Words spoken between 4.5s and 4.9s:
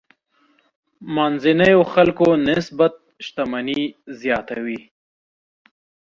وي.